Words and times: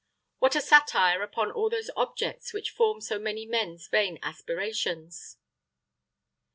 What 0.39 0.55
a 0.55 0.61
satire 0.61 1.21
upon 1.21 1.51
all 1.51 1.69
those 1.69 1.91
objects 1.95 2.53
which 2.53 2.71
form 2.71 3.01
so 3.01 3.19
many 3.19 3.45
men's 3.45 3.87
vain 3.87 4.17
aspirations! 4.23 5.37